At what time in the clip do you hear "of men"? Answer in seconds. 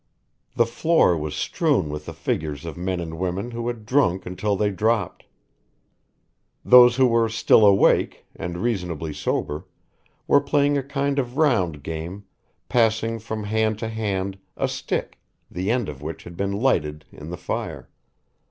2.65-2.99